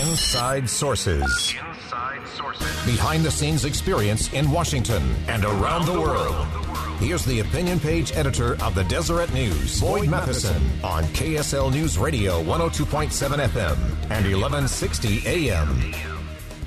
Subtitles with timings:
[0.00, 1.22] Inside Sources.
[1.22, 2.86] Inside Sources.
[2.86, 6.46] Behind the scenes experience in Washington and around the world.
[6.98, 12.42] Here's the opinion page editor of the Deseret News, Boyd Matheson, on KSL News Radio
[12.42, 13.10] 102.7
[13.48, 13.76] FM
[14.10, 15.92] and 1160 AM.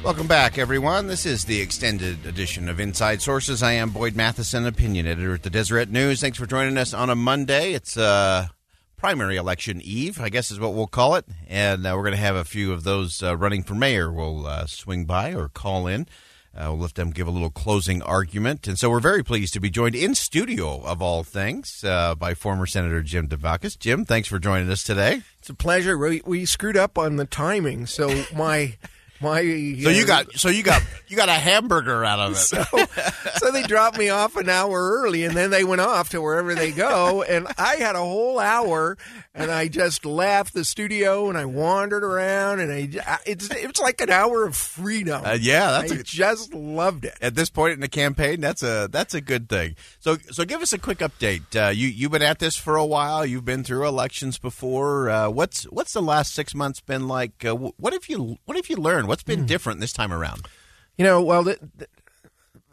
[0.03, 1.07] Welcome back, everyone.
[1.07, 3.63] This is the extended edition of Inside Sources.
[3.63, 6.21] I am Boyd Matheson, opinion editor at the Deseret News.
[6.21, 7.73] Thanks for joining us on a Monday.
[7.73, 8.49] It's uh,
[8.97, 11.25] primary election eve, I guess is what we'll call it.
[11.47, 14.47] And uh, we're going to have a few of those uh, running for mayor will
[14.47, 16.07] uh, swing by or call in.
[16.55, 18.65] Uh, we'll let them give a little closing argument.
[18.65, 22.33] And so we're very pleased to be joined in studio, of all things, uh, by
[22.33, 23.77] former Senator Jim Dabakis.
[23.77, 25.21] Jim, thanks for joining us today.
[25.39, 25.97] It's a pleasure.
[25.97, 28.77] We, we screwed up on the timing, so my
[29.21, 29.41] my.
[29.41, 32.35] So you got so you got you got a hamburger out of it.
[32.45, 32.63] So,
[33.37, 36.53] so they dropped me off an hour early, and then they went off to wherever
[36.55, 38.97] they go, and I had a whole hour,
[39.35, 43.99] and I just left the studio and I wandered around, and I it's it's like
[43.99, 45.23] an hour of freedom.
[45.25, 47.17] Uh, yeah, that's I a, just loved it.
[47.21, 49.75] At this point in the campaign, that's a that's a good thing.
[49.99, 51.53] So so give us a quick update.
[51.53, 53.25] Uh, you you've been at this for a while.
[53.25, 55.09] You've been through elections before.
[55.09, 57.43] Uh, what's what's the last six months been like?
[57.43, 59.09] Uh, what have you what have you learned?
[59.09, 59.47] What's been mm.
[59.47, 60.47] different this time around?
[60.97, 61.59] You know, well, it,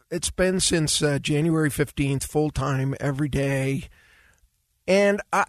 [0.09, 3.89] it's been since uh, January fifteenth, full time every day,
[4.87, 5.43] and I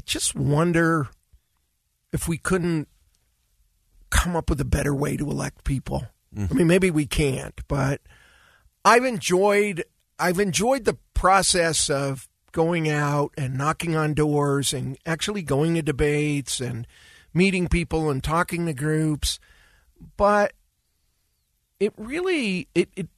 [0.00, 1.08] I just wonder
[2.10, 2.88] if we couldn't
[4.08, 6.06] come up with a better way to elect people.
[6.34, 6.50] Mm-hmm.
[6.50, 8.00] I mean, maybe we can't, but
[8.82, 9.84] I've enjoyed
[10.18, 15.82] I've enjoyed the process of going out and knocking on doors and actually going to
[15.82, 16.86] debates and
[17.34, 19.38] meeting people and talking to groups.
[20.16, 20.54] But
[21.78, 23.08] it really it, it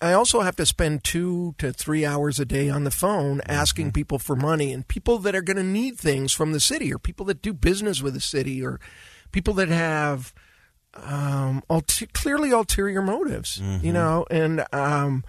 [0.00, 3.86] I also have to spend two to three hours a day on the phone asking
[3.86, 3.92] mm-hmm.
[3.92, 6.98] people for money and people that are going to need things from the city or
[6.98, 8.80] people that do business with the city or
[9.32, 10.32] people that have
[10.94, 11.62] um,
[12.12, 13.84] clearly ulterior motives, mm-hmm.
[13.84, 15.24] you know, and um,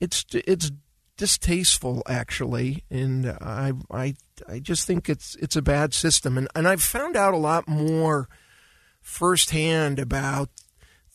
[0.00, 0.70] it's it's
[1.16, 4.14] distasteful actually, and I I
[4.48, 7.68] I just think it's it's a bad system, and and I've found out a lot
[7.68, 8.28] more
[9.00, 10.50] firsthand about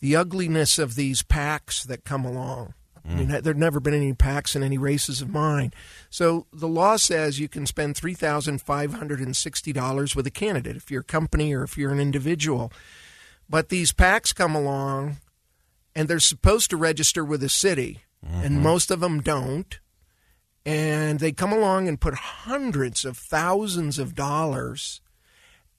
[0.00, 2.74] the ugliness of these PACs that come along.
[3.04, 3.42] I mean, mm.
[3.42, 5.72] there've never been any PACs in any races of mine.
[6.10, 10.26] So the law says you can spend three thousand five hundred and sixty dollars with
[10.26, 12.70] a candidate if you're a company or if you're an individual.
[13.48, 15.18] But these PACs come along,
[15.94, 18.44] and they're supposed to register with the city, mm-hmm.
[18.44, 19.80] and most of them don't.
[20.66, 25.00] And they come along and put hundreds of thousands of dollars,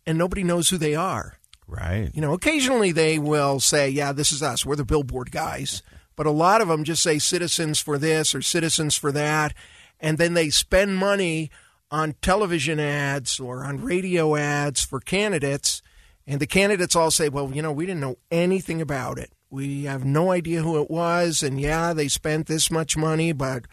[0.03, 1.37] and nobody knows who they are.
[1.69, 2.09] Right.
[2.13, 4.65] You know, occasionally they will say, yeah, this is us.
[4.65, 5.83] We're the billboard guys.
[6.15, 9.53] But a lot of them just say citizens for this or citizens for that.
[9.99, 11.51] And then they spend money
[11.91, 15.81] on television ads or on radio ads for candidates.
[16.25, 19.31] And the candidates all say, well, you know, we didn't know anything about it.
[19.49, 21.43] We have no idea who it was.
[21.43, 23.65] And yeah, they spent this much money, but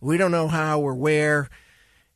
[0.00, 1.48] we don't know how or where.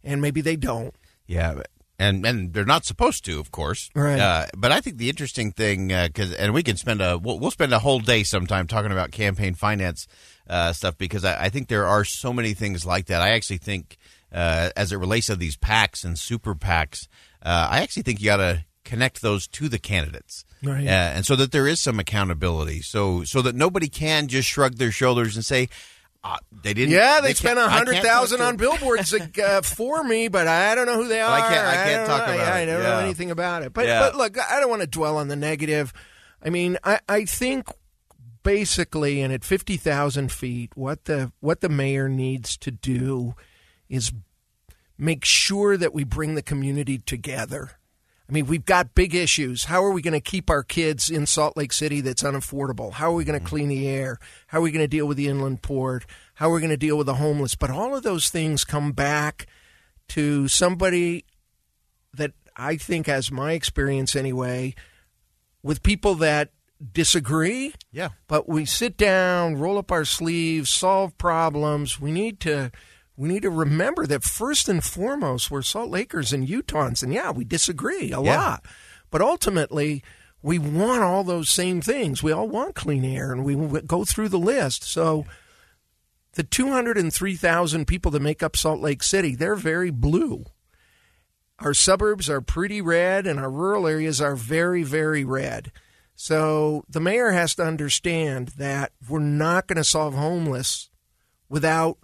[0.05, 0.95] And maybe they don't.
[1.27, 1.63] Yeah,
[2.03, 3.89] and and they're not supposed to, of course.
[3.95, 4.19] Right.
[4.19, 7.39] Uh, but I think the interesting thing, because uh, and we can spend a we'll,
[7.39, 10.09] we'll, spend a whole day sometime talking about campaign finance
[10.49, 13.23] uh, stuff because I, I, think there are so many things like that.
[13.23, 13.97] I actually think,
[14.33, 17.07] uh, as it relates to these PACs and super PACs,
[17.43, 20.45] uh, I actually think you got to connect those to the candidates.
[20.63, 20.87] Right.
[20.87, 24.77] Uh, and so that there is some accountability, so so that nobody can just shrug
[24.77, 25.69] their shoulders and say,
[26.25, 26.95] uh, they didn't.
[26.95, 30.87] Yeah, they, they spent a hundred thousand on billboards uh, for me, but I don't
[30.87, 31.31] know who they are.
[31.31, 31.67] I can't.
[31.67, 32.63] I can't I talk know, about yeah, it.
[32.63, 32.89] I don't yeah.
[32.89, 33.73] know anything about it.
[33.73, 34.01] But yeah.
[34.01, 35.93] but look, I don't want to dwell on the negative.
[36.41, 37.67] I mean, I, I think
[38.45, 43.35] basically, and at fifty thousand feet, what the what the mayor needs to do
[43.89, 44.13] is
[44.97, 47.73] make sure that we bring the community together.
[48.29, 49.65] I mean, we've got big issues.
[49.65, 52.93] How are we going to keep our kids in Salt Lake City that's unaffordable?
[52.93, 53.55] How are we going to mm-hmm.
[53.55, 54.19] clean the air?
[54.47, 56.07] How are we going to deal with the inland port?
[56.35, 57.55] How are we going to deal with the homeless?
[57.55, 59.47] But all of those things come back
[60.09, 61.25] to somebody
[62.15, 64.75] that I think, as my experience anyway,
[65.63, 66.51] with people that
[66.93, 67.75] disagree.
[67.93, 68.11] Yeah.
[68.29, 72.01] But we sit down, roll up our sleeves, solve problems.
[72.01, 72.73] We need to
[73.17, 77.31] we need to remember that first and foremost, we're Salt Lakers and Utahns, and yeah,
[77.31, 78.37] we disagree a yeah.
[78.37, 78.67] lot.
[79.11, 80.03] But ultimately,
[80.43, 82.23] we want all those same things.
[82.23, 84.83] We all want clean air, and we go through the list.
[84.83, 85.25] So
[86.35, 90.45] the 203,000 people that make up Salt Lake City, they're very blue.
[91.59, 95.71] Our suburbs are pretty red, and our rural areas are very, very red.
[96.15, 100.89] So the mayor has to understand that we're not going to solve homeless
[101.49, 101.99] without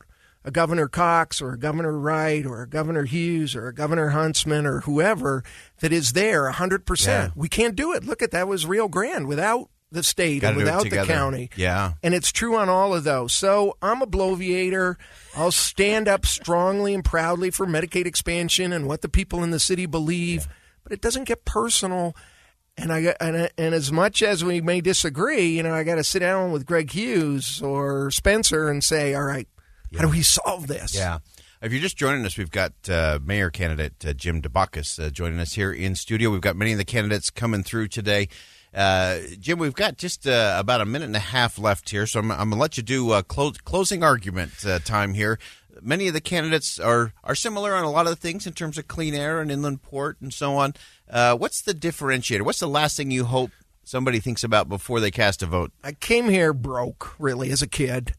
[0.45, 4.67] a Governor Cox or a Governor Wright or a Governor Hughes or a Governor Huntsman
[4.67, 5.43] or whoever
[5.81, 7.07] that is there 100%.
[7.07, 7.31] Yeah.
[7.35, 8.05] We can't do it.
[8.05, 11.51] Look at that was Rio Grande without the state Gotta and without the county.
[11.57, 11.95] Yeah.
[12.03, 13.33] And it's true on all of those.
[13.33, 14.97] So I'm a bloviator.
[15.37, 19.61] I'll stand up strongly and proudly for Medicaid expansion and what the people in the
[19.61, 20.47] city believe,
[20.83, 22.15] but it doesn't get personal.
[22.77, 26.05] And I and, and as much as we may disagree, you know, I got to
[26.05, 29.49] sit down with Greg Hughes or Spencer and say, "All right,
[29.97, 31.19] how do we solve this?" Yeah.
[31.61, 35.41] If you're just joining us, we've got uh, mayor candidate uh, Jim Dabakis uh, joining
[35.41, 36.31] us here in studio.
[36.31, 38.29] We've got many of the candidates coming through today.
[38.73, 42.21] Uh, Jim, we've got just uh, about a minute and a half left here, so
[42.21, 45.39] I'm, I'm going to let you do uh, clo- closing argument uh, time here.
[45.81, 48.79] Many of the candidates are, are similar on a lot of the things in terms
[48.79, 50.75] of clean air and inland port and so on.
[51.09, 52.43] Uh, what's the differentiator?
[52.43, 53.51] What's the last thing you hope
[53.85, 55.73] somebody thinks about before they cast a vote?
[55.83, 58.15] I came here broke, really, as a kid.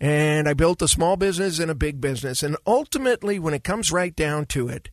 [0.00, 2.42] And I built a small business and a big business.
[2.42, 4.90] And ultimately, when it comes right down to it,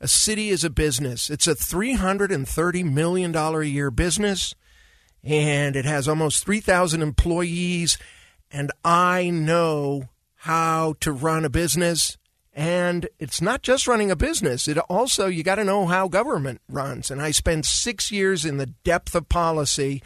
[0.00, 1.28] a city is a business.
[1.28, 4.54] It's a $330 million a year business,
[5.24, 7.98] and it has almost 3,000 employees.
[8.50, 12.16] And I know how to run a business.
[12.54, 14.68] And it's not just running a business.
[14.68, 17.10] It also, you got to know how government runs.
[17.10, 20.02] And I spent six years in the depth of policy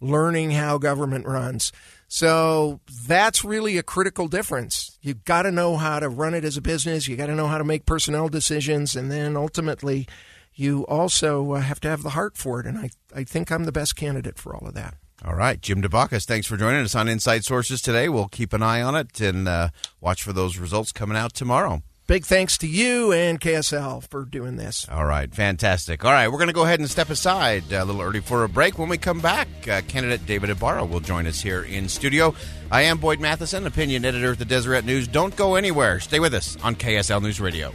[0.00, 1.72] learning how government runs.
[2.08, 4.98] So that's really a critical difference.
[5.02, 7.08] You've got to know how to run it as a business.
[7.08, 8.94] You got to know how to make personnel decisions.
[8.94, 10.06] And then ultimately,
[10.54, 12.66] you also uh, have to have the heart for it.
[12.66, 14.94] And I, I think I'm the best candidate for all of that.
[15.24, 18.08] All right, Jim Dabakis, thanks for joining us on Inside Sources today.
[18.08, 19.70] We'll keep an eye on it and uh,
[20.00, 21.82] watch for those results coming out tomorrow.
[22.06, 24.86] Big thanks to you and KSL for doing this.
[24.88, 26.04] All right, fantastic.
[26.04, 28.48] All right, we're going to go ahead and step aside a little early for a
[28.48, 28.78] break.
[28.78, 32.32] When we come back, uh, candidate David Ibarra will join us here in studio.
[32.70, 35.08] I am Boyd Matheson, opinion editor at the Deseret News.
[35.08, 35.98] Don't go anywhere.
[35.98, 37.72] Stay with us on KSL News Radio.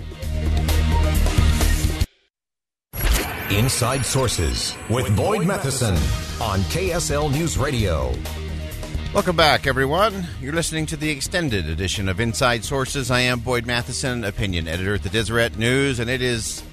[3.49, 5.95] Inside Sources with Boyd Matheson
[6.41, 8.13] on KSL News Radio.
[9.13, 10.25] Welcome back, everyone.
[10.39, 13.11] You're listening to the extended edition of Inside Sources.
[13.11, 16.63] I am Boyd Matheson, opinion editor at the Deseret News, and it is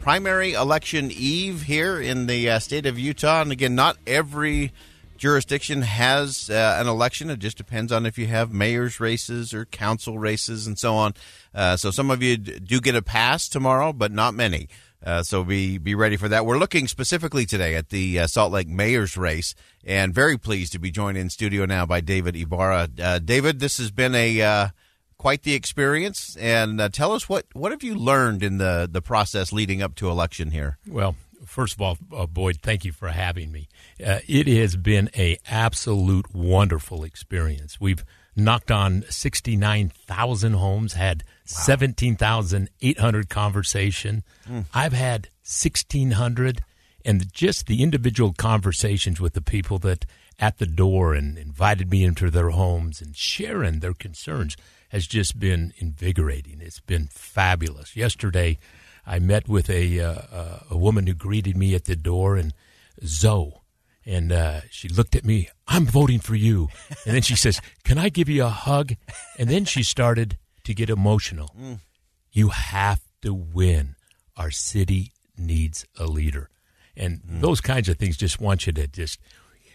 [0.00, 3.40] primary election eve here in the uh, state of Utah.
[3.40, 4.72] And again, not every
[5.16, 7.30] jurisdiction has uh, an election.
[7.30, 11.14] It just depends on if you have mayor's races or council races and so on.
[11.54, 14.68] Uh, so some of you do get a pass tomorrow, but not many.
[15.06, 16.44] Uh, so be be ready for that.
[16.44, 19.54] We're looking specifically today at the uh, Salt Lake Mayor's race,
[19.84, 22.88] and very pleased to be joined in studio now by David Ibarra.
[23.00, 24.68] Uh, David, this has been a uh,
[25.16, 29.00] quite the experience, and uh, tell us what what have you learned in the the
[29.00, 30.76] process leading up to election here.
[30.88, 31.14] Well,
[31.46, 33.68] first of all, uh, Boyd, thank you for having me.
[33.98, 37.80] It has been a absolute wonderful experience.
[37.80, 38.04] We've
[38.36, 44.22] knocked on 69,000 homes, had 17,800 conversation.
[44.74, 46.62] I've had 1,600
[47.04, 50.04] and just the individual conversations with the people that
[50.38, 54.56] at the door and invited me into their homes and sharing their concerns
[54.90, 56.60] has just been invigorating.
[56.60, 57.96] It's been fabulous.
[57.96, 58.58] Yesterday,
[59.06, 62.52] I met with a uh, a woman who greeted me at the door, and
[63.04, 63.54] Zoe,
[64.06, 65.48] and uh, she looked at me.
[65.66, 66.68] I'm voting for you,
[67.04, 68.92] and then she says, "Can I give you a hug?"
[69.38, 71.50] And then she started to get emotional.
[72.32, 73.96] You have to win.
[74.36, 76.50] Our city needs a leader,
[76.96, 79.18] and those kinds of things just want you to just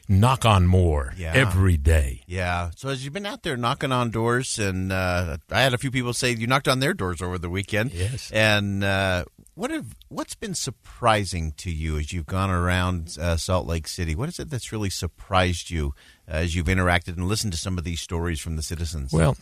[0.09, 1.31] knock on more Yeah.
[1.33, 2.21] every day.
[2.27, 2.71] Yeah.
[2.75, 5.89] So as you've been out there knocking on doors, and uh, I had a few
[5.91, 7.93] people say you knocked on their doors over the weekend.
[7.93, 8.29] Yes.
[8.31, 9.25] And uh,
[9.61, 14.15] what have what's been surprising to you as you've gone around uh, Salt Lake City?
[14.15, 15.93] What is it that's really surprised you
[16.27, 19.13] uh, as you've interacted and listened to some of these stories from the citizens?
[19.13, 19.37] Well,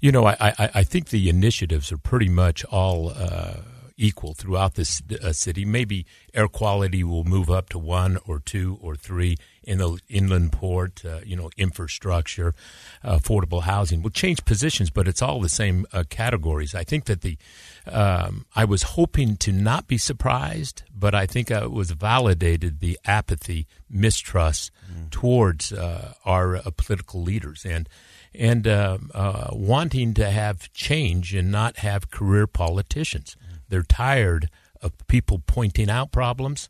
[0.00, 3.58] you know, I, I, I think the initiatives are pretty much all uh,
[4.00, 5.64] equal throughout this uh, city.
[5.64, 10.52] Maybe air quality will move up to one or two or three in the inland
[10.52, 12.54] port, uh, you know, infrastructure,
[13.04, 14.02] uh, affordable housing.
[14.02, 16.74] will change positions, but it's all the same uh, categories.
[16.74, 17.36] I think that the
[17.86, 22.80] um, I was hoping to not be surprised, but I think uh, it was validated
[22.80, 24.70] the apathy, mistrust
[25.10, 27.88] towards uh, our uh, political leaders, and
[28.34, 33.36] and uh, uh, wanting to have change and not have career politicians.
[33.70, 34.50] They're tired
[34.82, 36.68] of people pointing out problems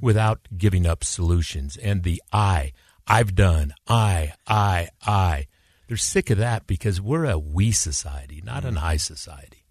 [0.00, 1.76] without giving up solutions.
[1.76, 2.72] And the I,
[3.06, 5.46] I've done, I, I, I.
[5.86, 9.64] They're sick of that because we're a we society, not an I society.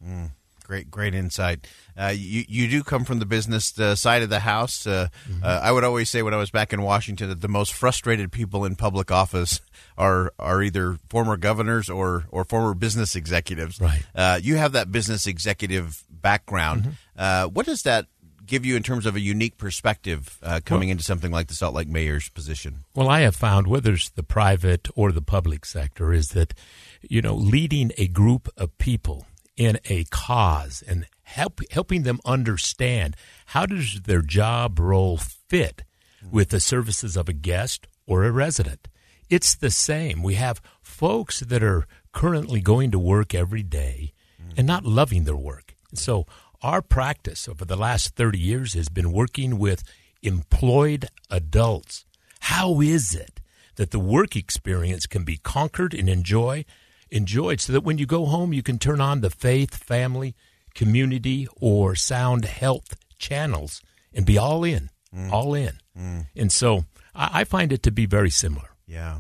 [0.63, 1.65] Great, great insight.
[1.97, 4.85] Uh, you you do come from the business uh, side of the house.
[4.85, 5.07] Uh,
[5.41, 8.33] uh, I would always say when I was back in Washington that the most frustrated
[8.33, 9.61] people in public office
[9.97, 13.79] are are either former governors or or former business executives.
[13.79, 14.03] Right.
[14.13, 16.79] Uh, you have that business executive background.
[17.17, 18.05] Uh, what does that
[18.45, 21.75] give you in terms of a unique perspective uh, coming into something like the Salt
[21.75, 22.71] Lake mayor's position?
[22.95, 26.53] Well, I have found, whether it's the private or the public sector, is that,
[27.01, 33.15] you know, leading a group of people in a cause and help, helping them understand
[33.47, 35.83] how does their job role fit
[36.31, 38.87] with the services of a guest or a resident.
[39.29, 40.23] It's the same.
[40.23, 44.13] We have folks that are currently going to work every day
[44.55, 45.66] and not loving their work.
[45.97, 46.25] So
[46.61, 49.83] our practice over the last 30 years has been working with
[50.21, 52.05] employed adults.
[52.41, 53.39] How is it
[53.75, 56.65] that the work experience can be conquered and enjoy
[57.09, 60.35] enjoyed so that when you go home you can turn on the faith, family,
[60.75, 63.81] community or sound health channels
[64.13, 65.31] and be all in, mm.
[65.31, 65.79] all in.
[65.97, 66.27] Mm.
[66.35, 66.85] And so
[67.15, 68.69] I, I find it to be very similar.
[68.85, 69.19] Yeah,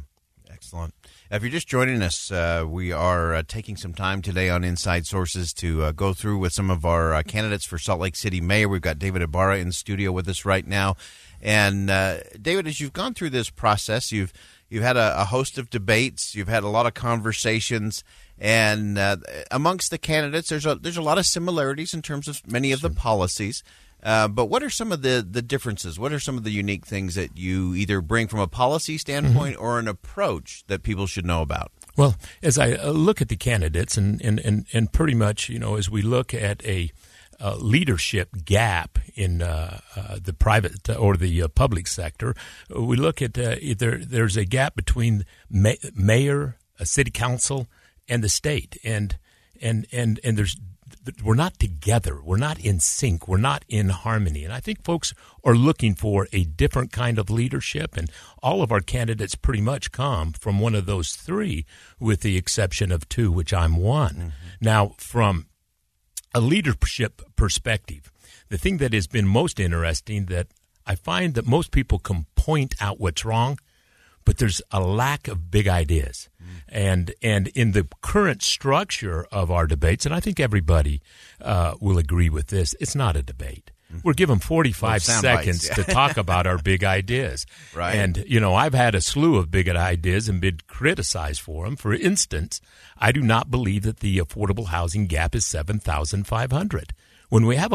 [0.51, 0.93] excellent.
[1.29, 5.05] If you're just joining us, uh, we are uh, taking some time today on Inside
[5.05, 8.39] Sources to uh, go through with some of our uh, candidates for Salt Lake City
[8.39, 8.69] Mayor.
[8.69, 10.95] We've got David Ibarra in studio with us right now.
[11.41, 14.31] And uh, David, as you've gone through this process, you've
[14.69, 18.05] you've had a, a host of debates, you've had a lot of conversations,
[18.39, 19.17] and uh,
[19.51, 22.79] amongst the candidates, there's a there's a lot of similarities in terms of many of
[22.79, 23.63] the policies.
[24.07, 25.99] Uh, but what are some of the, the differences?
[25.99, 29.57] What are some of the unique things that you either bring from a policy standpoint
[29.59, 31.73] or an approach that people should know about?
[31.97, 35.59] Well, as I uh, look at the candidates, and, and, and, and pretty much, you
[35.59, 36.89] know, as we look at a
[37.41, 42.33] uh, leadership gap in uh, uh, the private or the uh, public sector,
[42.73, 47.67] we look at uh, there, there's a gap between ma- mayor, a city council,
[48.07, 49.17] and the state, and
[49.61, 50.55] and and and there's
[51.23, 52.21] we're not together.
[52.21, 53.27] We're not in sync.
[53.27, 54.43] We're not in harmony.
[54.43, 57.97] And I think folks are looking for a different kind of leadership.
[57.97, 58.09] And
[58.41, 61.65] all of our candidates pretty much come from one of those three,
[61.99, 64.15] with the exception of two, which I'm one.
[64.15, 64.29] Mm-hmm.
[64.61, 65.47] Now, from
[66.33, 68.11] a leadership perspective,
[68.49, 70.47] the thing that has been most interesting that
[70.85, 73.59] I find that most people can point out what's wrong,
[74.27, 76.27] but there's a lack of big ideas.
[76.67, 81.01] And and in the current structure of our debates, and I think everybody
[81.41, 83.71] uh, will agree with this, it's not a debate.
[84.03, 85.73] We're given 45 Well, sound bites, seconds yeah.
[85.75, 87.45] to talk about our big ideas.
[87.73, 87.95] Right.
[87.95, 91.77] And, you know, I've had a slew of big ideas and been criticized for them.
[91.77, 92.59] For instance,
[92.97, 96.93] I do not believe that the affordable housing gap is 7,500.
[97.29, 97.71] When we have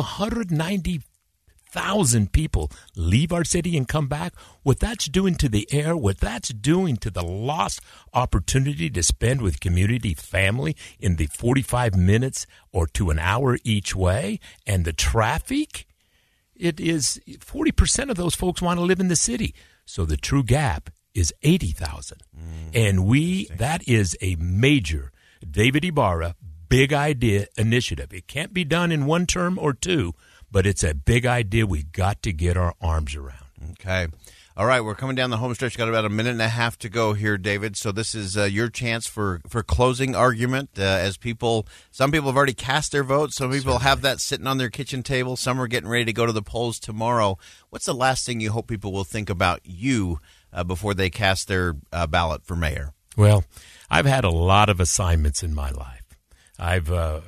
[1.74, 6.18] 190,000 people leave our city and come back, what that's doing to the air, what
[6.18, 7.80] that's doing to the lost
[8.12, 13.96] opportunity to spend with community family in the 45 minutes or to an hour each
[13.96, 15.86] way, and the traffic,
[16.54, 19.54] it is 40% of those folks want to live in the city.
[19.84, 22.22] So the true gap is 80,000.
[22.36, 22.42] Mm.
[22.74, 25.10] And we, that is a major
[25.48, 26.36] David Ibarra
[26.72, 28.14] big idea initiative.
[28.14, 30.14] It can't be done in one term or two,
[30.52, 33.38] but it's a big idea we've got to get our arms around.
[33.72, 34.06] Okay.
[34.54, 35.78] All right, we're coming down the home stretch.
[35.78, 37.74] Got about a minute and a half to go here, David.
[37.74, 40.70] So this is uh, your chance for for closing argument.
[40.78, 43.32] Uh, as people, some people have already cast their vote.
[43.32, 45.36] Some people have that sitting on their kitchen table.
[45.36, 47.38] Some are getting ready to go to the polls tomorrow.
[47.70, 50.18] What's the last thing you hope people will think about you
[50.52, 52.92] uh, before they cast their uh, ballot for mayor?
[53.16, 53.44] Well,
[53.90, 56.18] I've had a lot of assignments in my life.
[56.58, 57.20] I've uh,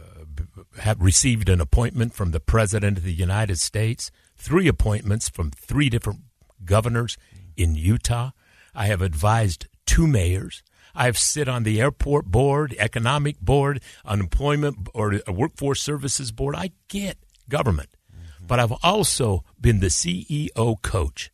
[0.81, 5.89] have received an appointment from the President of the United States, three appointments from three
[5.89, 6.21] different
[6.65, 7.17] governors
[7.57, 8.31] in Utah.
[8.75, 10.63] I have advised two mayors.
[10.95, 16.55] I've sit on the airport board, economic board, unemployment or workforce services board.
[16.55, 17.19] I get
[17.49, 18.47] government, mm-hmm.
[18.47, 21.31] but I've also been the CEO coach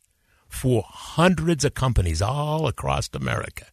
[0.47, 3.65] for hundreds of companies all across America.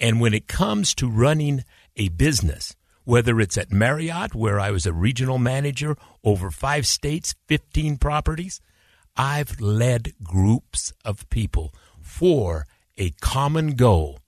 [0.00, 1.64] And when it comes to running
[1.96, 2.76] a business,
[3.08, 8.60] whether it's at Marriott, where I was a regional manager over five states, 15 properties,
[9.16, 11.72] I've led groups of people
[12.02, 12.66] for
[12.98, 14.18] a common goal,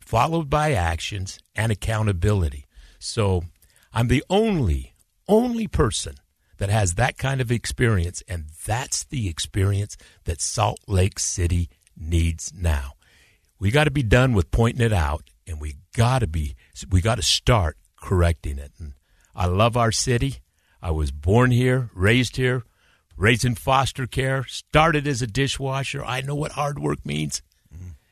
[0.00, 2.66] followed by actions and accountability.
[2.98, 3.44] So
[3.92, 4.96] I'm the only,
[5.28, 6.16] only person
[6.56, 12.52] that has that kind of experience, and that's the experience that Salt Lake City needs
[12.52, 12.94] now.
[13.60, 16.56] We got to be done with pointing it out, and we got to be,
[16.90, 18.72] we got to start correcting it.
[18.78, 18.92] And
[19.34, 20.36] I love our city.
[20.82, 22.62] I was born here, raised here,
[23.16, 26.04] raised in foster care, started as a dishwasher.
[26.04, 27.40] I know what hard work means.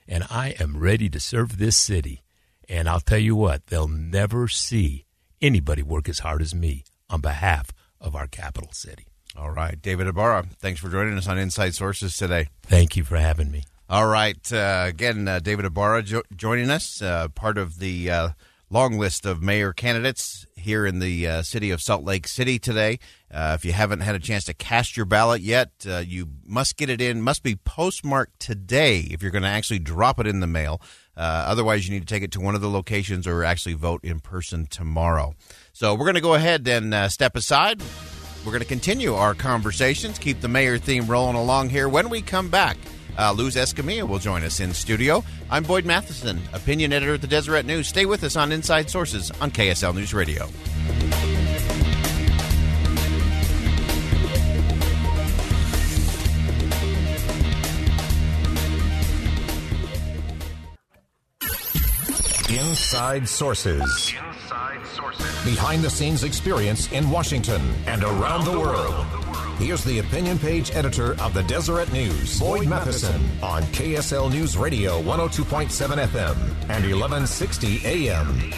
[0.09, 2.23] And I am ready to serve this city.
[2.69, 5.05] And I'll tell you what, they'll never see
[5.41, 7.71] anybody work as hard as me on behalf
[8.01, 9.07] of our capital city.
[9.37, 12.49] All right, David Ibarra, thanks for joining us on Inside Sources today.
[12.63, 13.65] Thank you for having me.
[13.89, 18.29] All right, uh, again, uh, David Ibarra jo- joining us, uh, part of the uh,
[18.73, 22.99] long list of mayor candidates here in the uh, city of Salt Lake City today.
[23.31, 25.71] Uh, if you haven't had a chance to cast your ballot yet,
[26.07, 27.21] you must get it in.
[27.21, 30.81] Must be postmarked today if you're going to actually drop it in the mail.
[31.17, 34.21] otherwise, you need to take it to one of the locations or actually vote in
[34.21, 35.35] person tomorrow.
[35.75, 37.83] So we're going to go ahead and step aside.
[38.45, 41.89] We're going to continue our conversations, keep the mayor theme rolling along here.
[41.89, 42.77] When we come back,
[43.19, 45.25] uh, Luz Escamilla will join us in studio.
[45.51, 47.89] I'm Boyd Matheson, opinion editor at the Deseret News.
[47.89, 50.49] Stay with us on Inside Sources on KSL News Radio.
[62.53, 64.15] Inside Sources.
[65.45, 69.22] Behind the scenes experience in Washington and around the world.
[69.59, 75.01] Here's the opinion page editor of the Deseret News, Boyd Matheson, on KSL News Radio
[75.03, 75.69] 102.7
[76.07, 76.37] FM
[76.69, 78.51] and 1160 AM.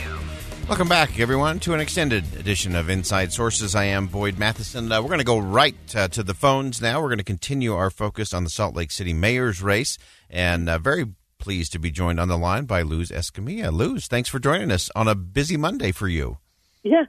[0.66, 3.74] Welcome back, everyone, to an extended edition of Inside Sources.
[3.74, 4.90] I am Boyd Matheson.
[4.90, 7.02] Uh, we're going to go right uh, to the phones now.
[7.02, 9.98] We're going to continue our focus on the Salt Lake City mayor's race,
[10.30, 11.04] and uh, very
[11.38, 13.70] pleased to be joined on the line by Luz Escamilla.
[13.70, 16.38] Luz, thanks for joining us on a busy Monday for you.
[16.82, 17.04] Yeah.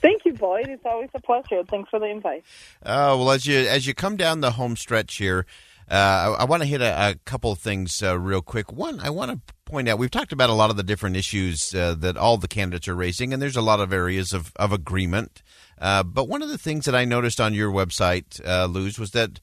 [0.00, 0.68] Thank you, Boyd.
[0.68, 1.62] It's always a pleasure.
[1.64, 2.44] Thanks for the invite.
[2.82, 5.46] Uh, well, as you as you come down the home stretch here,
[5.90, 8.72] uh, I, I want to hit a, a, couple of things uh, real quick.
[8.72, 11.74] One, I want to point out we've talked about a lot of the different issues
[11.74, 14.72] uh, that all the candidates are raising, and there's a lot of areas of of
[14.72, 15.42] agreement.
[15.78, 19.10] Uh, but one of the things that I noticed on your website, uh, Luz, was
[19.12, 19.40] that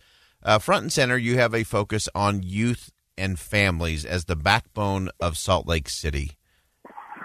[0.62, 5.38] front and center you have a focus on youth and families as the backbone of
[5.38, 6.38] Salt Lake City.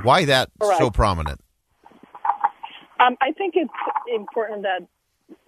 [0.02, 1.40] Why that so prominent?
[3.02, 3.72] Um, I think it's
[4.14, 4.86] important that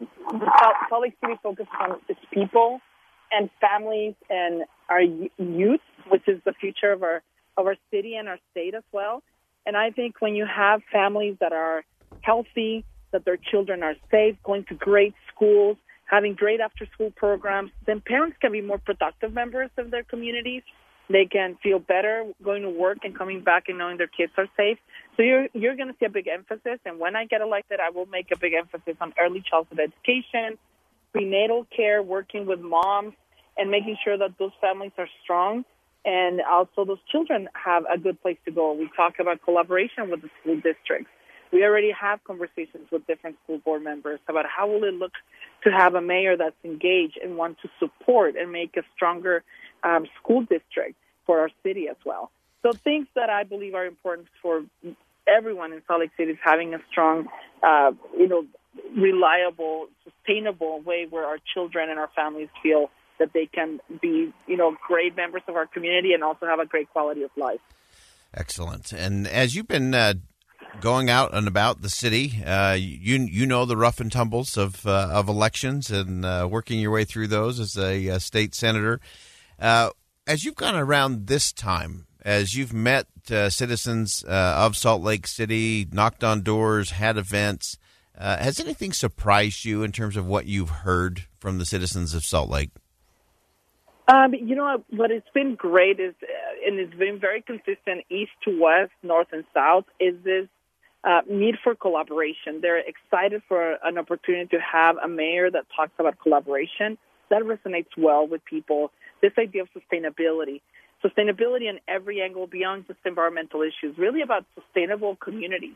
[0.01, 0.51] the
[0.89, 2.81] Salt Lake City focuses on its people
[3.31, 7.23] and families and our youth, which is the future of our
[7.57, 9.23] of our city and our state as well.
[9.65, 11.85] And I think when you have families that are
[12.23, 17.71] healthy, that their children are safe, going to great schools, having great after school programs,
[17.87, 20.63] then parents can be more productive members of their communities
[21.09, 24.49] they can feel better going to work and coming back and knowing their kids are
[24.57, 24.79] safe.
[25.17, 26.81] So you're you're going to see a big emphasis.
[26.85, 30.59] And when I get elected, I will make a big emphasis on early childhood education,
[31.13, 33.15] prenatal care, working with moms,
[33.57, 35.65] and making sure that those families are strong.
[36.05, 38.73] And also, those children have a good place to go.
[38.73, 41.11] We talk about collaboration with the school districts.
[41.51, 45.13] We already have conversations with different school board members about how will it look
[45.63, 49.45] to have a mayor that's engaged and want to support and make a stronger
[49.85, 52.33] um, school district for our city as well.
[52.63, 54.65] So things that I believe are important for
[55.27, 57.29] everyone in Salt Lake City is having a strong,
[57.63, 58.47] uh, you know,
[58.97, 64.57] reliable, sustainable way where our children and our families feel that they can be, you
[64.57, 67.61] know, great members of our community and also have a great quality of life.
[68.33, 68.93] Excellent.
[68.93, 70.15] And as you've been uh,
[70.81, 74.85] going out and about the city, uh, you you know the rough and tumbles of
[74.87, 79.01] uh, of elections and uh, working your way through those as a, a state senator.
[79.61, 79.91] Uh,
[80.27, 85.27] as you've gone around this time, as you've met uh, citizens uh, of Salt Lake
[85.27, 87.77] City, knocked on doors, had events,
[88.19, 92.25] uh, has anything surprised you in terms of what you've heard from the citizens of
[92.25, 92.71] Salt Lake?
[94.07, 95.11] Um, you know what?
[95.11, 99.45] It's been great is, uh, and it's been very consistent, east to west, north and
[99.53, 99.85] south.
[99.99, 100.47] Is this
[101.05, 102.61] uh, need for collaboration?
[102.61, 106.99] They're excited for an opportunity to have a mayor that talks about collaboration.
[107.31, 108.91] That resonates well with people
[109.23, 110.61] this idea of sustainability.
[111.05, 115.75] Sustainability in every angle beyond just environmental issues, really about sustainable communities,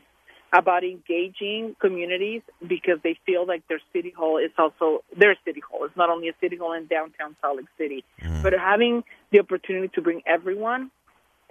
[0.51, 5.85] about engaging communities because they feel like their city hall is also their city hall.
[5.85, 8.41] It's not only a city hall in downtown Salt Lake City, mm.
[8.41, 10.89] but having the opportunity to bring everyone,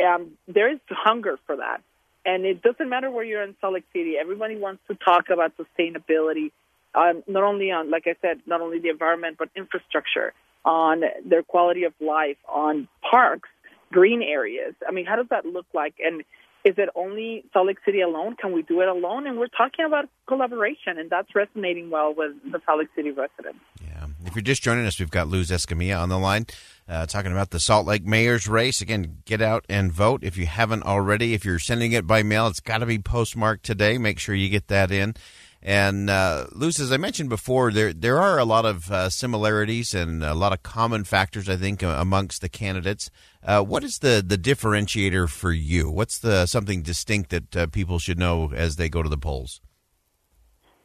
[0.05, 1.81] um, there is hunger for that.
[2.25, 4.15] And it doesn't matter where you're in Salt Lake City.
[4.21, 6.51] Everybody wants to talk about sustainability,
[6.95, 10.33] um, not only on, like I said, not only the environment, but infrastructure
[10.65, 13.49] on their quality of life, on parks,
[13.93, 14.75] green areas.
[14.87, 15.95] I mean, how does that look like?
[16.01, 16.23] And
[16.65, 18.37] is it only Salt Lake City alone?
[18.37, 19.27] Can we do it alone?
[19.27, 23.61] And we're talking about collaboration, and that's resonating well with the Salt Lake City residents.
[23.83, 24.07] Yeah.
[24.27, 26.47] If you're just joining us, we've got Luz Escamilla on the line
[26.89, 28.81] uh, talking about the Salt Lake mayor's race.
[28.81, 31.35] Again, get out and vote if you haven't already.
[31.35, 33.99] If you're sending it by mail, it's got to be postmarked today.
[33.99, 35.15] Make sure you get that in.
[35.61, 39.93] And uh, Luz, as I mentioned before, there there are a lot of uh, similarities
[39.93, 43.11] and a lot of common factors, I think, amongst the candidates.
[43.43, 45.91] Uh, what is the, the differentiator for you?
[45.91, 49.61] What's the something distinct that uh, people should know as they go to the polls?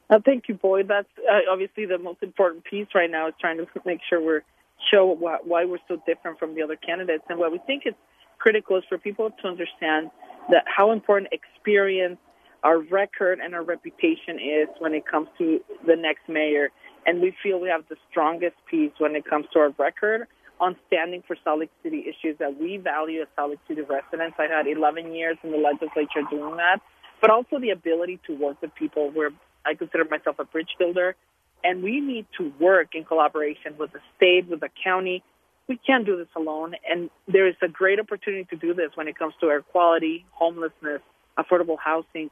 [0.10, 0.88] Uh, thank you, Boyd.
[0.88, 4.44] That's uh, obviously the most important piece right now is trying to make sure we're
[4.92, 7.24] show why, why we're so different from the other candidates.
[7.30, 7.94] And what we think is
[8.38, 10.12] critical is for people to understand
[10.50, 12.18] that how important experience,
[12.64, 16.70] our record, and our reputation is when it comes to the next mayor.
[17.06, 20.28] And we feel we have the strongest piece when it comes to our record
[20.62, 24.38] on standing for Salt Lake City issues that we value as Salt Lake City residents.
[24.40, 26.80] I had 11 years in the legislature doing that,
[27.20, 29.32] but also the ability to work with people where
[29.66, 31.16] I consider myself a bridge builder,
[31.64, 35.24] and we need to work in collaboration with the state, with the county.
[35.68, 39.08] We can't do this alone, and there is a great opportunity to do this when
[39.08, 41.02] it comes to air quality, homelessness,
[41.38, 42.30] affordable housing,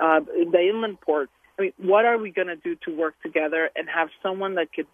[0.00, 1.30] uh, the inland port.
[1.58, 4.72] I mean, what are we going to do to work together and have someone that
[4.72, 4.86] could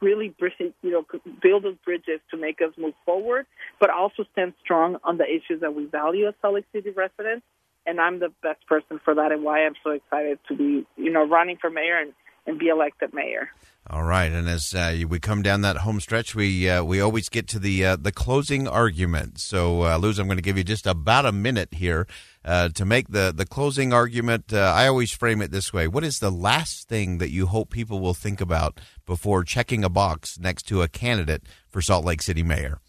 [0.00, 0.34] really,
[0.82, 1.04] you know,
[1.42, 3.46] build those bridges to make us move forward,
[3.80, 7.44] but also stand strong on the issues that we value as Salt Lake City residents
[7.86, 11.10] and I'm the best person for that, and why I'm so excited to be, you
[11.10, 12.12] know, running for mayor and,
[12.46, 13.50] and be elected mayor.
[13.88, 17.28] All right, and as uh, we come down that home stretch, we uh, we always
[17.28, 19.38] get to the uh, the closing argument.
[19.38, 22.08] So, uh, Luz, I'm going to give you just about a minute here
[22.44, 24.52] uh, to make the the closing argument.
[24.52, 27.70] Uh, I always frame it this way: What is the last thing that you hope
[27.70, 32.22] people will think about before checking a box next to a candidate for Salt Lake
[32.22, 32.80] City mayor?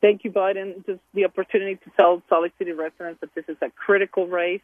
[0.00, 0.86] Thank you, Biden.
[0.86, 4.62] Just the opportunity to tell Salt Lake City residents that this is a critical race.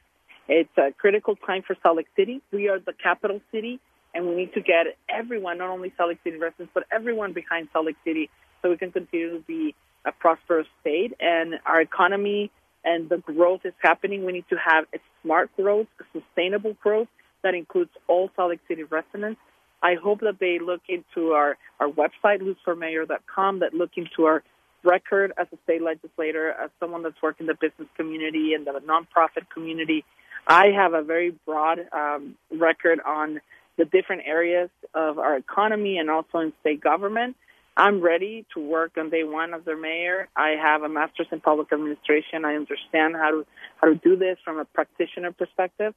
[0.49, 2.43] It's a critical time for Salt Lake City.
[2.53, 3.81] We are the capital city,
[4.15, 7.69] and we need to get everyone, not only Salt Lake City residents, but everyone behind
[7.73, 8.31] Salt Lake City
[8.63, 9.75] so we can continue to be
[10.05, 11.15] a prosperous state.
[11.21, 12.51] And our economy
[12.85, 14.25] and the growth is happening.
[14.25, 17.09] We need to have a smart growth, a sustainable growth
[17.43, 19.41] that includes all Salt Lake City residents.
[19.83, 24.43] I hope that they look into our, our website, luzformayor.com, that look into our
[24.83, 28.73] record as a state legislator, as someone that's worked in the business community and the
[28.87, 30.05] nonprofit community.
[30.47, 33.41] I have a very broad um, record on
[33.77, 37.37] the different areas of our economy and also in state government.
[37.77, 40.29] I'm ready to work on day one as their mayor.
[40.37, 42.45] I have a master's in public administration.
[42.45, 43.47] I understand how to
[43.81, 45.95] how to do this from a practitioner perspective,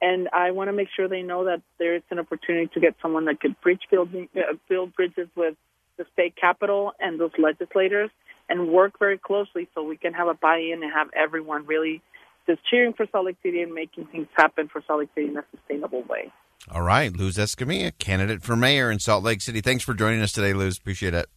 [0.00, 2.96] and I want to make sure they know that there is an opportunity to get
[3.02, 5.54] someone that could bridge building, uh, build bridges with
[5.98, 8.10] the state capital and those legislators
[8.48, 12.02] and work very closely so we can have a buy-in and have everyone really
[12.46, 15.36] just cheering for Salt Lake City and making things happen for Salt Lake City in
[15.36, 16.32] a sustainable way.
[16.70, 19.60] All right, Luz Escamilla, candidate for mayor in Salt Lake City.
[19.60, 20.76] Thanks for joining us today, Luz.
[20.78, 21.28] Appreciate it.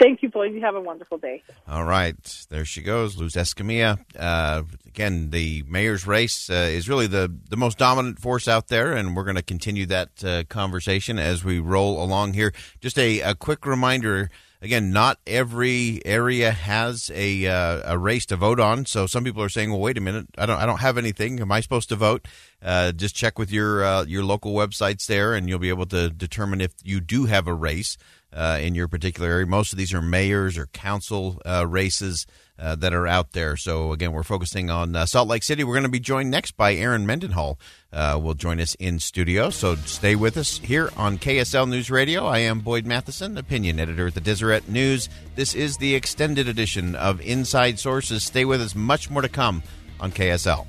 [0.00, 0.52] Thank you, boys.
[0.52, 1.42] You have a wonderful day.
[1.68, 2.16] All right.
[2.50, 3.98] There she goes, Luz Escamilla.
[4.18, 8.92] Uh, again, the mayor's race uh, is really the, the most dominant force out there,
[8.92, 12.52] and we're going to continue that uh, conversation as we roll along here.
[12.80, 14.30] Just a, a quick reminder
[14.64, 18.86] again, not every area has a uh, a race to vote on.
[18.86, 21.38] So some people are saying, "Well, wait a minute, I don't I don't have anything.
[21.40, 22.26] Am I supposed to vote?"
[22.62, 26.10] Uh, just check with your uh, your local websites there, and you'll be able to
[26.10, 27.96] determine if you do have a race
[28.32, 29.46] uh, in your particular area.
[29.46, 32.26] Most of these are mayors or council uh, races
[32.58, 33.56] uh, that are out there.
[33.56, 35.64] So again, we're focusing on uh, Salt Lake City.
[35.64, 37.58] We're going to be joined next by Erin Mendenhall.
[37.92, 39.50] Uh, will join us in studio.
[39.50, 42.26] So stay with us here on KSL News Radio.
[42.26, 45.08] I am Boyd Matheson, opinion editor at the Deseret News.
[45.36, 48.24] This is the extended edition of Inside Sources.
[48.24, 48.74] Stay with us.
[48.74, 49.62] Much more to come
[50.00, 50.66] on KSL.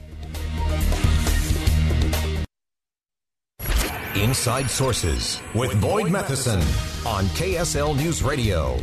[4.15, 6.59] Inside Sources with Boyd Matheson
[7.05, 8.79] on KSL News Radio.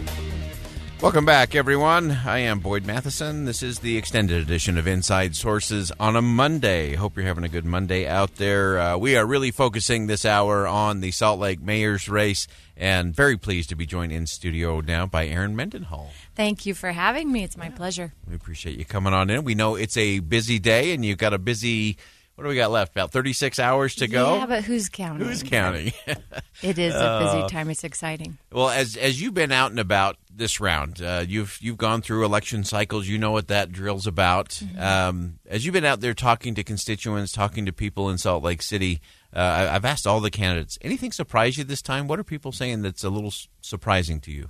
[1.02, 2.12] Welcome back, everyone.
[2.12, 3.44] I am Boyd Matheson.
[3.44, 6.94] This is the extended edition of Inside Sources on a Monday.
[6.94, 8.78] Hope you're having a good Monday out there.
[8.78, 13.36] Uh, we are really focusing this hour on the Salt Lake Mayor's race, and very
[13.36, 16.12] pleased to be joined in studio now by Erin Mendenhall.
[16.36, 17.42] Thank you for having me.
[17.42, 17.70] It's my yeah.
[17.72, 18.12] pleasure.
[18.28, 19.42] We appreciate you coming on in.
[19.42, 21.96] We know it's a busy day, and you've got a busy
[22.34, 22.92] what do we got left?
[22.92, 24.36] About 36 hours to go?
[24.36, 25.26] Yeah, but who's counting?
[25.26, 25.92] Who's counting?
[26.62, 27.68] it is a busy uh, time.
[27.68, 28.38] It's exciting.
[28.50, 32.24] Well, as as you've been out and about this round, uh, you've you've gone through
[32.24, 33.06] election cycles.
[33.06, 34.48] You know what that drill's about.
[34.48, 34.80] Mm-hmm.
[34.80, 38.62] Um, as you've been out there talking to constituents, talking to people in Salt Lake
[38.62, 39.02] City,
[39.34, 40.78] uh, I've asked all the candidates.
[40.80, 42.08] Anything surprise you this time?
[42.08, 44.48] What are people saying that's a little surprising to you?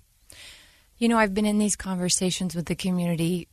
[0.99, 3.49] You know, I've been in these conversations with the community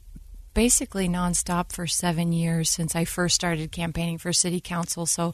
[0.59, 5.05] basically nonstop for seven years since I first started campaigning for city council.
[5.05, 5.33] So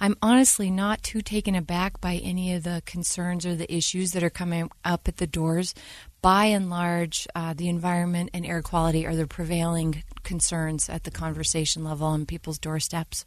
[0.00, 4.24] I'm honestly not too taken aback by any of the concerns or the issues that
[4.24, 5.76] are coming up at the doors.
[6.22, 11.12] By and large, uh, the environment and air quality are the prevailing concerns at the
[11.12, 13.24] conversation level on people's doorsteps.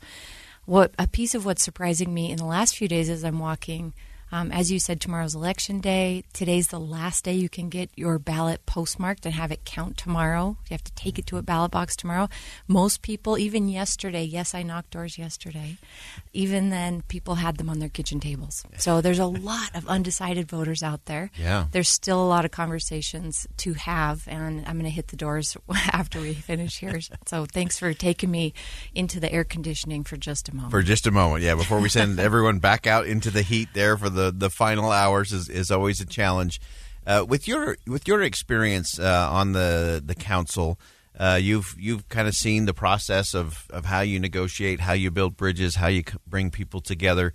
[0.66, 3.94] what a piece of what's surprising me in the last few days as I'm walking
[4.32, 6.24] um, as you said, tomorrow's election day.
[6.34, 10.58] Today's the last day you can get your ballot postmarked and have it count tomorrow.
[10.70, 12.30] You have to take it to a ballot box tomorrow.
[12.68, 15.78] Most people, even yesterday, yes, I knocked doors yesterday,
[16.34, 18.64] even then, people had them on their kitchen tables.
[18.78, 21.32] So there's a lot of undecided voters out there.
[21.38, 21.66] Yeah.
[21.72, 25.56] There's still a lot of conversations to have, and I'm going to hit the doors
[25.92, 27.00] after we finish here.
[27.26, 28.54] So thanks for taking me
[28.94, 30.72] into the air conditioning for just a moment.
[30.72, 31.56] For just a moment, yeah.
[31.56, 34.92] Before we send everyone back out into the heat there for the, the the final
[34.92, 36.60] hours is, is always a challenge.
[37.06, 40.78] Uh, with your with your experience uh, on the the council,
[41.20, 45.10] uh, you've you've kind of seen the process of, of how you negotiate, how you
[45.12, 47.32] build bridges, how you bring people together.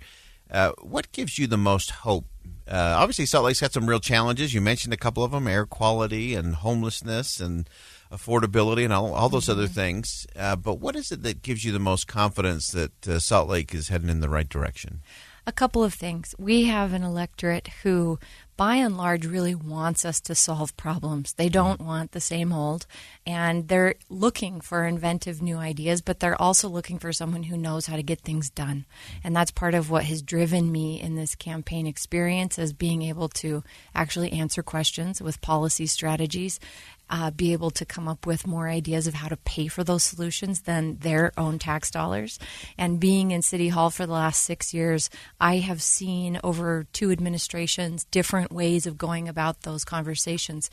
[0.51, 2.25] Uh, what gives you the most hope?
[2.67, 4.53] Uh, obviously, Salt Lake's got some real challenges.
[4.53, 7.67] You mentioned a couple of them: air quality and homelessness and
[8.11, 9.73] affordability and all, all those other Mm-hmm.
[9.81, 10.27] things.
[10.35, 13.73] Uh, but what is it that gives you the most confidence that uh, Salt Lake
[13.73, 15.01] is heading in the right direction?
[15.45, 16.33] A couple of things.
[16.37, 18.19] We have an electorate who,
[18.55, 21.33] by and large, really wants us to solve problems.
[21.33, 21.53] They mm-hmm.
[21.53, 22.85] don't want the same old,
[23.27, 27.87] and they're looking for inventive new ideas, but they're also looking for someone who knows
[27.87, 28.85] how to get things done.
[29.23, 33.29] And that's part of what has driven me in this campaign experience as being able
[33.29, 36.59] to actually answer questions with policy strategies.
[37.09, 40.01] Uh, be able to come up with more ideas of how to pay for those
[40.01, 42.39] solutions than their own tax dollars.
[42.77, 47.11] And being in City Hall for the last six years, I have seen over two
[47.11, 50.71] administrations different ways of going about those conversations.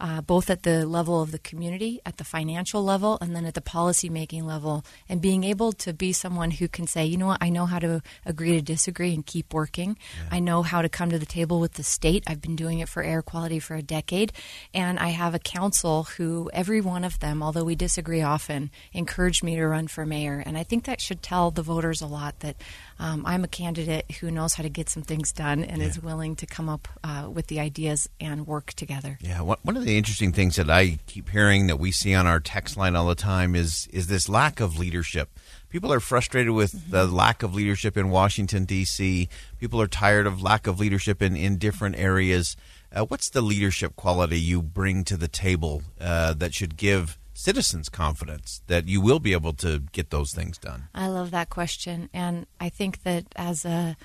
[0.00, 3.52] Uh, both at the level of the community, at the financial level, and then at
[3.52, 7.26] the policy making level, and being able to be someone who can say, you know
[7.26, 9.98] what, I know how to agree to disagree and keep working.
[10.30, 12.24] I know how to come to the table with the state.
[12.26, 14.32] I've been doing it for air quality for a decade.
[14.72, 19.44] And I have a council who, every one of them, although we disagree often, encouraged
[19.44, 20.42] me to run for mayor.
[20.44, 22.56] And I think that should tell the voters a lot that
[23.00, 26.36] um, I'm a candidate who knows how to get some things done and is willing
[26.36, 29.18] to come up uh, with the ideas and work together.
[29.22, 32.40] Yeah, one of the interesting things that I keep hearing that we see on our
[32.40, 35.30] text line all the time is is this lack of leadership.
[35.70, 39.28] People are frustrated with the lack of leadership in Washington D.C.
[39.58, 42.54] People are tired of lack of leadership in in different areas.
[42.92, 47.88] Uh, what's the leadership quality you bring to the table uh, that should give citizens
[47.88, 50.88] confidence that you will be able to get those things done?
[50.94, 53.96] I love that question, and I think that as a,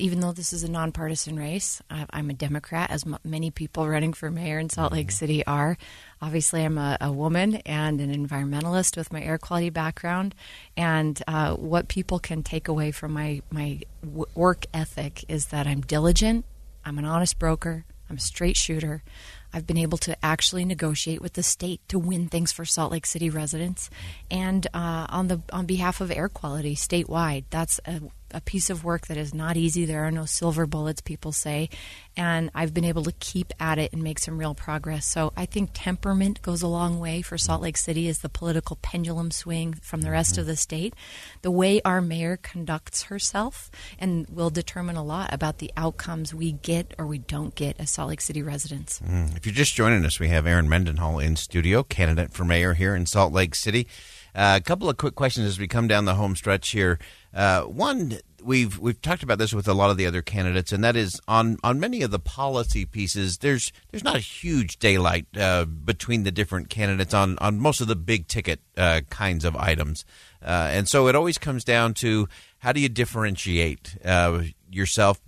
[0.00, 3.88] even though this is a nonpartisan race, I, I'm a Democrat, as m- many people
[3.88, 5.78] running for mayor in Salt Lake City are.
[6.20, 10.34] Obviously, I'm a, a woman and an environmentalist with my air quality background,
[10.76, 15.68] and uh, what people can take away from my my w- work ethic is that
[15.68, 16.44] I'm diligent,
[16.84, 19.04] I'm an honest broker, I'm a straight shooter.
[19.56, 23.06] I've been able to actually negotiate with the state to win things for Salt Lake
[23.06, 23.88] City residents,
[24.30, 27.44] and uh, on the on behalf of air quality statewide.
[27.48, 29.84] That's a, a piece of work that is not easy.
[29.84, 31.68] There are no silver bullets, people say,
[32.16, 35.06] and I've been able to keep at it and make some real progress.
[35.06, 38.76] So I think temperament goes a long way for Salt Lake City as the political
[38.76, 40.40] pendulum swing from the rest mm-hmm.
[40.40, 40.94] of the state.
[41.42, 46.52] The way our mayor conducts herself and will determine a lot about the outcomes we
[46.52, 49.00] get or we don't get as Salt Lake City residents.
[49.00, 49.36] Mm-hmm.
[49.36, 52.94] If you're just joining us, we have Erin Mendenhall in studio, candidate for mayor here
[52.94, 53.86] in Salt Lake City.
[54.36, 56.98] Uh, a couple of quick questions as we come down the home stretch here.
[57.32, 60.84] Uh, one, we've we've talked about this with a lot of the other candidates, and
[60.84, 63.38] that is on on many of the policy pieces.
[63.38, 67.88] There's there's not a huge daylight uh, between the different candidates on on most of
[67.88, 70.04] the big ticket uh, kinds of items,
[70.42, 75.18] uh, and so it always comes down to how do you differentiate uh, yourself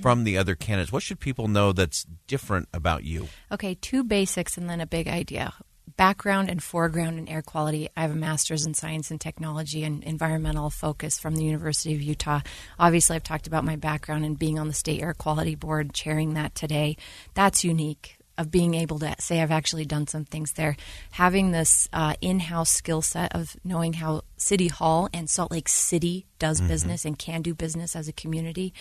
[0.00, 0.90] from the other candidates?
[0.90, 3.28] What should people know that's different about you?
[3.52, 5.54] Okay, two basics and then a big idea.
[5.94, 7.88] Background and foreground in air quality.
[7.96, 12.02] I have a master's in science and technology and environmental focus from the University of
[12.02, 12.40] Utah.
[12.78, 16.34] Obviously, I've talked about my background and being on the state air quality board, chairing
[16.34, 16.96] that today.
[17.34, 20.76] That's unique of being able to say I've actually done some things there.
[21.12, 25.68] Having this uh, in house skill set of knowing how City Hall and Salt Lake
[25.68, 28.74] City does business and can do business as a community,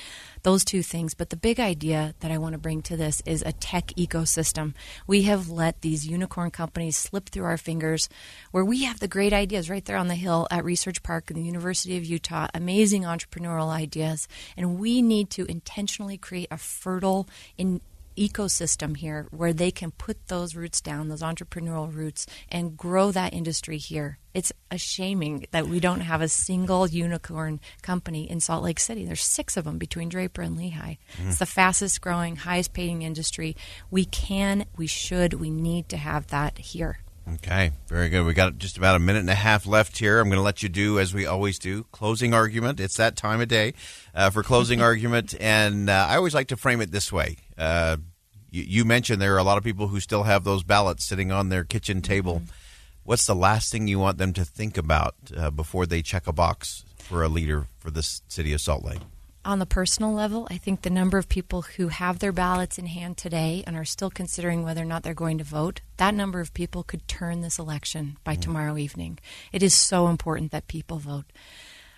[0.43, 1.13] those two things.
[1.13, 4.73] But the big idea that I want to bring to this is a tech ecosystem.
[5.07, 8.09] We have let these unicorn companies slip through our fingers
[8.51, 11.37] where we have the great ideas right there on the hill at Research Park in
[11.37, 14.27] the University of Utah, amazing entrepreneurial ideas.
[14.57, 17.79] And we need to intentionally create a fertile, in
[18.17, 23.33] ecosystem here where they can put those roots down, those entrepreneurial roots, and grow that
[23.33, 24.17] industry here.
[24.33, 29.05] It's a shaming that we don't have a single unicorn company in Salt Lake City.
[29.05, 30.97] There's six of them between Draper and Lehi.
[31.25, 33.55] It's the fastest growing, highest paying industry.
[33.89, 36.99] We can, we should, we need to have that here.
[37.35, 38.23] Okay, very good.
[38.23, 40.19] We got just about a minute and a half left here.
[40.19, 42.79] I'm going to let you do as we always do closing argument.
[42.79, 43.73] It's that time of day
[44.13, 47.37] uh, for closing argument, and uh, I always like to frame it this way.
[47.57, 47.97] Uh,
[48.51, 51.31] you, you, mentioned there are a lot of people who still have those ballots sitting
[51.31, 52.35] on their kitchen table.
[52.35, 52.51] Mm-hmm.
[53.03, 56.33] What's the last thing you want them to think about uh, before they check a
[56.33, 59.01] box for a leader for the city of Salt Lake?
[59.45, 62.87] on the personal level, I think the number of people who have their ballots in
[62.87, 66.39] hand today and are still considering whether or not they're going to vote, that number
[66.41, 68.41] of people could turn this election by mm.
[68.41, 69.19] tomorrow evening.
[69.53, 71.25] It is so important that people vote.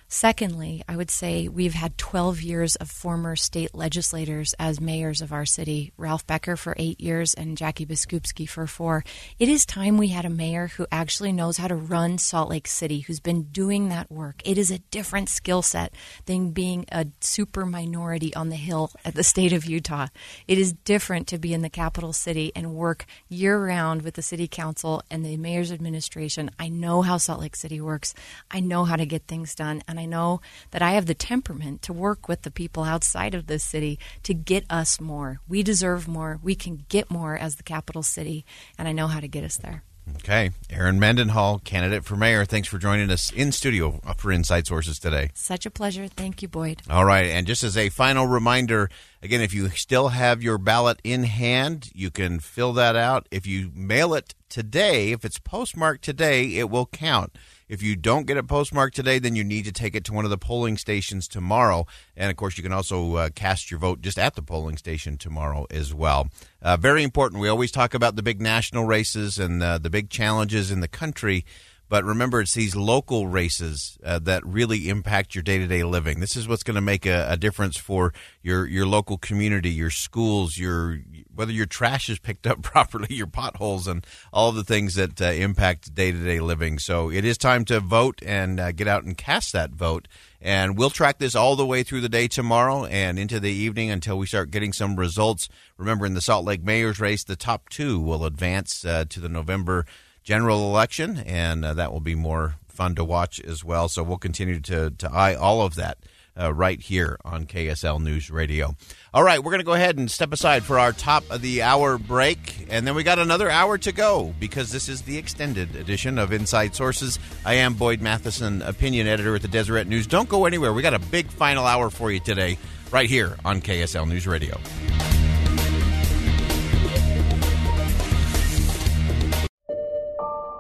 [0.10, 5.34] Secondly, I would say we've had 12 years of former state legislators as mayors of
[5.34, 9.04] our city Ralph Becker for eight years and Jackie Biskupski for four.
[9.38, 12.70] It is time we had a mayor who actually knows how to run Salt Lake
[12.70, 14.42] City, who's been doing that work.
[14.46, 15.94] It is a different skill set
[16.26, 20.08] than being a super minority on the Hill at the state of Utah.
[20.48, 24.22] It is different to be in the capital city and work year round with the
[24.22, 26.50] city council and the mayor's administration.
[26.58, 28.14] I know how Salt Lake City works,
[28.50, 29.84] I know how to get things done.
[29.86, 33.34] And and I know that I have the temperament to work with the people outside
[33.34, 35.40] of this city to get us more.
[35.48, 36.40] We deserve more.
[36.44, 38.46] We can get more as the capital city,
[38.78, 39.84] and I know how to get us there.
[40.18, 40.52] Okay.
[40.70, 42.46] Erin Mendenhall, candidate for mayor.
[42.46, 45.32] Thanks for joining us in studio for Inside Sources today.
[45.34, 46.08] Such a pleasure.
[46.08, 46.82] Thank you, Boyd.
[46.90, 47.26] All right.
[47.26, 48.90] And just as a final reminder,
[49.22, 53.28] again, if you still have your ballot in hand, you can fill that out.
[53.32, 57.38] If you mail it today, if it's postmarked today, it will count.
[57.70, 60.24] If you don't get it postmarked today, then you need to take it to one
[60.24, 61.86] of the polling stations tomorrow.
[62.16, 65.18] And of course, you can also uh, cast your vote just at the polling station
[65.18, 66.30] tomorrow as well.
[66.62, 67.42] Uh, very important.
[67.42, 70.88] We always talk about the big national races and uh, the big challenges in the
[70.88, 71.44] country.
[71.90, 76.20] But remember, it's these local races uh, that really impact your day to day living.
[76.20, 79.90] This is what's going to make a, a, difference for your your local community, your
[79.90, 81.00] schools, your
[81.34, 85.26] whether your trash is picked up properly, your potholes, and all the things that uh,
[85.26, 86.78] impact day to day living.
[86.78, 90.08] So it is time to vote and uh, get out and cast that vote.
[90.42, 93.90] And we'll track this all the way through the day tomorrow and into the evening
[93.90, 95.50] until we start getting some results.
[95.78, 99.30] Remember, in the Salt Lake Mayor's race, the top two will advance uh, to the
[99.30, 99.86] November
[100.28, 103.88] general election, and uh, that will be more fun to watch as well.
[103.88, 105.98] So we'll continue to, to eye all of that.
[106.40, 108.76] Uh, right here on KSL News Radio.
[109.12, 111.64] All right, we're going to go ahead and step aside for our top of the
[111.64, 115.76] hour break, and then we got another hour to go because this is the extended
[115.76, 117.18] edition of Inside Sources.
[117.44, 120.06] I am Boyd Matheson, opinion editor at the Deseret News.
[120.06, 120.72] Don't go anywhere.
[120.74, 122.60] We got a big final hour for you today,
[122.92, 124.60] right here on KSL News Radio.